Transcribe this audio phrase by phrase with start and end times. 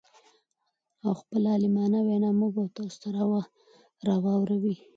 [1.03, 3.09] او خپله عالمانه وينا موږ او تاسو ته
[4.07, 4.75] را واور وي.